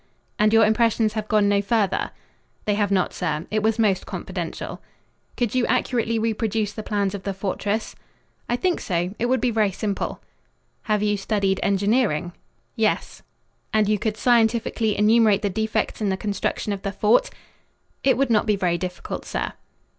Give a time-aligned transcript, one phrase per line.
[0.39, 2.09] "And your impressions have gone no further?"
[2.65, 3.45] "They have not, sir.
[3.51, 4.81] It was most confidential."
[5.37, 7.95] "Could you accurately reproduce the plans of the fortress?"
[8.49, 9.13] "I think so.
[9.19, 10.19] It would be very simple."
[10.89, 12.33] "Have you studied engineering?"
[12.75, 13.21] "Yes."
[13.73, 17.29] "And you could scientifically enumerate the defects in the construction of the fort?"
[18.03, 19.53] "It would not be very difficult, sir."